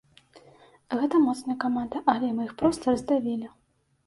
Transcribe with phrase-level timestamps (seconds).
[1.01, 3.47] Гэта моцная каманда, але мы іх проста раздавілі.